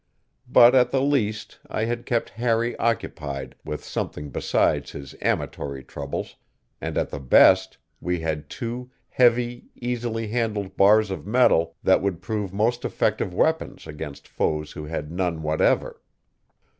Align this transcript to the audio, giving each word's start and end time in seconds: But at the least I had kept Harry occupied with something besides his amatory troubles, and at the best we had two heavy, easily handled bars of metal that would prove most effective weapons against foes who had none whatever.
But 0.47 0.73
at 0.73 0.89
the 0.89 1.03
least 1.03 1.59
I 1.69 1.85
had 1.85 2.07
kept 2.07 2.31
Harry 2.31 2.75
occupied 2.77 3.53
with 3.63 3.83
something 3.83 4.31
besides 4.31 4.89
his 4.93 5.13
amatory 5.21 5.83
troubles, 5.83 6.37
and 6.81 6.97
at 6.97 7.11
the 7.11 7.19
best 7.19 7.77
we 7.99 8.19
had 8.21 8.49
two 8.49 8.89
heavy, 9.09 9.65
easily 9.79 10.29
handled 10.29 10.75
bars 10.75 11.11
of 11.11 11.27
metal 11.27 11.75
that 11.83 12.01
would 12.01 12.19
prove 12.19 12.51
most 12.51 12.83
effective 12.83 13.31
weapons 13.31 13.85
against 13.85 14.27
foes 14.27 14.71
who 14.71 14.85
had 14.85 15.11
none 15.11 15.43
whatever. 15.43 16.01